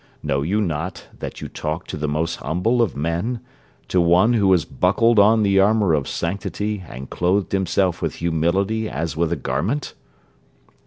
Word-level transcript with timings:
Know 0.23 0.41
you 0.41 0.61
not 0.61 1.05
that 1.19 1.41
you 1.41 1.47
talk 1.47 1.85
to 1.89 1.95
the 1.95 2.07
most 2.07 2.37
humble 2.37 2.81
of 2.81 2.95
men, 2.95 3.39
to 3.89 4.01
one 4.01 4.33
who 4.33 4.51
has 4.51 4.65
buckled 4.65 5.19
on 5.19 5.43
the 5.43 5.59
armour 5.59 5.93
of 5.93 6.07
sanctity, 6.07 6.83
and 6.89 7.07
clothed 7.11 7.51
himself 7.51 8.01
with 8.01 8.15
humility 8.15 8.89
as 8.89 9.15
with 9.15 9.31
a 9.31 9.35
garment? 9.35 9.93